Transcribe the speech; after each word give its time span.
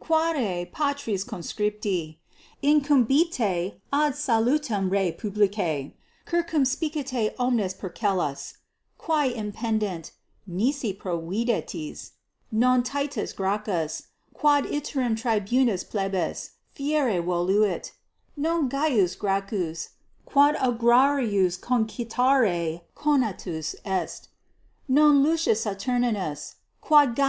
Quare, 0.00 0.64
patres 0.64 1.22
conscripti, 1.22 2.16
incumbite 2.62 3.38
ad 3.92 4.16
salutem 4.16 4.88
rei 4.88 5.12
publicae, 5.12 5.92
4 6.24 6.44
circumspicite 6.44 7.34
omnes 7.38 7.74
procellas, 7.74 8.54
quae 8.96 9.34
impendent, 9.34 10.12
nisi 10.46 10.94
providetis. 10.94 12.12
Non 12.50 12.82
Ti. 12.82 13.06
Gracchus, 13.36 14.04
quod 14.32 14.64
iterum 14.64 15.14
tribunus 15.14 15.84
pl. 15.84 16.08
fieri 16.74 17.18
voluit, 17.18 17.92
non 18.34 18.70
C. 18.70 19.08
Gracchus, 19.18 19.90
quod 20.24 20.54
agrarios 20.54 21.58
concitare 21.58 22.80
conatus 22.96 23.74
est, 23.84 24.28
non 24.88 25.22
L. 25.26 25.34
Saturninus, 25.34 26.54
quod 26.80 27.14
C. 27.14 27.22